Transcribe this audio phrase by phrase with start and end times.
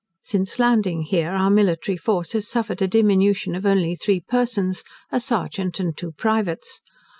[0.23, 5.19] Since landing here our military force has suffered a diminution of only three persons, a
[5.19, 6.81] serjeant and two privates.